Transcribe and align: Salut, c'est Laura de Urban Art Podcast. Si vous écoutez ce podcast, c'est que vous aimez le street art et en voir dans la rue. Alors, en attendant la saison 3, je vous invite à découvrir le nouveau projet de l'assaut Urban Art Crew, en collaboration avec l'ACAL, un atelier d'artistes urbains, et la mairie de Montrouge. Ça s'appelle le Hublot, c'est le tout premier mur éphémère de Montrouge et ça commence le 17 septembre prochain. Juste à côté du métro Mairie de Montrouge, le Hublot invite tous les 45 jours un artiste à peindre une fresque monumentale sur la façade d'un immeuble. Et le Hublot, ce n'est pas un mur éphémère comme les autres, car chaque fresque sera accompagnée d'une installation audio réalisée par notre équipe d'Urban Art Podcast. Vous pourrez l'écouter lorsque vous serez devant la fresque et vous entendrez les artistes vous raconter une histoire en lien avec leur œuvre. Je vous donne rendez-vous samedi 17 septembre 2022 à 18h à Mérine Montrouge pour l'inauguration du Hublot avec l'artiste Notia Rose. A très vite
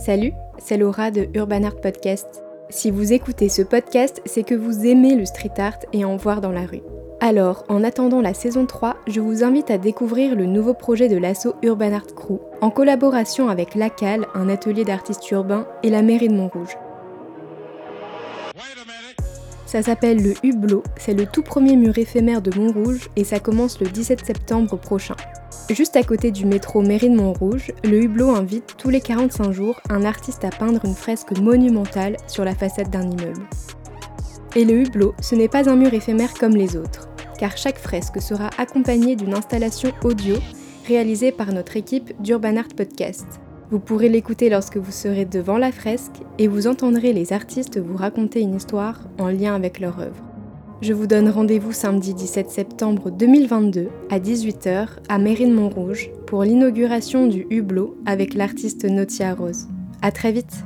Salut, 0.00 0.32
c'est 0.56 0.78
Laura 0.78 1.10
de 1.10 1.28
Urban 1.34 1.62
Art 1.62 1.76
Podcast. 1.76 2.42
Si 2.70 2.90
vous 2.90 3.12
écoutez 3.12 3.50
ce 3.50 3.60
podcast, 3.60 4.22
c'est 4.24 4.44
que 4.44 4.54
vous 4.54 4.86
aimez 4.86 5.14
le 5.14 5.26
street 5.26 5.52
art 5.58 5.78
et 5.92 6.06
en 6.06 6.16
voir 6.16 6.40
dans 6.40 6.52
la 6.52 6.64
rue. 6.64 6.80
Alors, 7.20 7.64
en 7.68 7.84
attendant 7.84 8.22
la 8.22 8.32
saison 8.32 8.64
3, 8.64 8.96
je 9.08 9.20
vous 9.20 9.44
invite 9.44 9.70
à 9.70 9.76
découvrir 9.76 10.36
le 10.36 10.46
nouveau 10.46 10.72
projet 10.72 11.10
de 11.10 11.18
l'assaut 11.18 11.54
Urban 11.62 11.92
Art 11.92 12.14
Crew, 12.16 12.40
en 12.62 12.70
collaboration 12.70 13.50
avec 13.50 13.74
l'ACAL, 13.74 14.26
un 14.32 14.48
atelier 14.48 14.84
d'artistes 14.84 15.30
urbains, 15.32 15.66
et 15.82 15.90
la 15.90 16.00
mairie 16.00 16.28
de 16.28 16.34
Montrouge. 16.34 16.78
Ça 19.66 19.82
s'appelle 19.82 20.22
le 20.22 20.32
Hublot, 20.42 20.82
c'est 20.96 21.12
le 21.12 21.26
tout 21.26 21.42
premier 21.42 21.76
mur 21.76 21.98
éphémère 21.98 22.40
de 22.40 22.58
Montrouge 22.58 23.10
et 23.16 23.24
ça 23.24 23.38
commence 23.38 23.78
le 23.80 23.88
17 23.88 24.24
septembre 24.24 24.78
prochain. 24.78 25.16
Juste 25.70 25.94
à 25.94 26.02
côté 26.02 26.32
du 26.32 26.46
métro 26.46 26.82
Mairie 26.82 27.10
de 27.10 27.14
Montrouge, 27.14 27.70
le 27.84 28.02
Hublot 28.02 28.30
invite 28.30 28.74
tous 28.76 28.88
les 28.88 29.00
45 29.00 29.52
jours 29.52 29.80
un 29.88 30.04
artiste 30.04 30.44
à 30.44 30.50
peindre 30.50 30.84
une 30.84 30.96
fresque 30.96 31.38
monumentale 31.38 32.16
sur 32.26 32.44
la 32.44 32.56
façade 32.56 32.90
d'un 32.90 33.08
immeuble. 33.08 33.46
Et 34.56 34.64
le 34.64 34.80
Hublot, 34.80 35.14
ce 35.20 35.36
n'est 35.36 35.48
pas 35.48 35.70
un 35.70 35.76
mur 35.76 35.94
éphémère 35.94 36.34
comme 36.34 36.56
les 36.56 36.76
autres, 36.76 37.08
car 37.38 37.56
chaque 37.56 37.78
fresque 37.78 38.20
sera 38.20 38.50
accompagnée 38.58 39.14
d'une 39.14 39.32
installation 39.32 39.92
audio 40.02 40.34
réalisée 40.88 41.30
par 41.30 41.52
notre 41.52 41.76
équipe 41.76 42.20
d'Urban 42.20 42.56
Art 42.56 42.74
Podcast. 42.76 43.28
Vous 43.70 43.78
pourrez 43.78 44.08
l'écouter 44.08 44.50
lorsque 44.50 44.76
vous 44.76 44.90
serez 44.90 45.24
devant 45.24 45.56
la 45.56 45.70
fresque 45.70 46.20
et 46.38 46.48
vous 46.48 46.66
entendrez 46.66 47.12
les 47.12 47.32
artistes 47.32 47.78
vous 47.78 47.96
raconter 47.96 48.40
une 48.40 48.56
histoire 48.56 48.98
en 49.20 49.28
lien 49.28 49.54
avec 49.54 49.78
leur 49.78 50.00
œuvre. 50.00 50.29
Je 50.82 50.94
vous 50.94 51.06
donne 51.06 51.28
rendez-vous 51.28 51.72
samedi 51.72 52.14
17 52.14 52.48
septembre 52.48 53.10
2022 53.10 53.88
à 54.08 54.18
18h 54.18 54.88
à 55.10 55.18
Mérine 55.18 55.52
Montrouge 55.52 56.08
pour 56.26 56.42
l'inauguration 56.42 57.26
du 57.26 57.46
Hublot 57.50 57.98
avec 58.06 58.32
l'artiste 58.32 58.86
Notia 58.86 59.34
Rose. 59.34 59.68
A 60.00 60.10
très 60.10 60.32
vite 60.32 60.64